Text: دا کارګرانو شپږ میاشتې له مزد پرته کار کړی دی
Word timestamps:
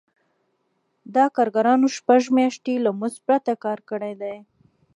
دا 1.15 1.25
کارګرانو 1.35 1.87
شپږ 1.97 2.21
میاشتې 2.37 2.73
له 2.85 2.91
مزد 2.99 3.19
پرته 3.27 3.53
کار 3.63 3.79
کړی 3.89 4.13
دی 4.21 4.35